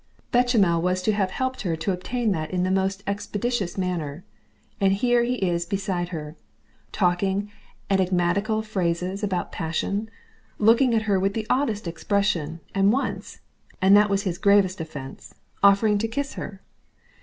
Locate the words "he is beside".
5.23-6.09